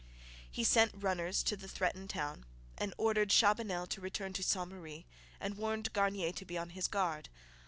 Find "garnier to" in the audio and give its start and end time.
5.93-6.43